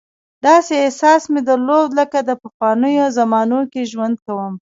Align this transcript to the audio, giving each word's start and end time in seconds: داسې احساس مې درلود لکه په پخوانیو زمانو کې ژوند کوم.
داسې 0.45 0.73
احساس 0.83 1.21
مې 1.31 1.41
درلود 1.49 1.89
لکه 1.99 2.17
په 2.27 2.35
پخوانیو 2.43 3.13
زمانو 3.17 3.59
کې 3.71 3.89
ژوند 3.91 4.15
کوم. 4.25 4.53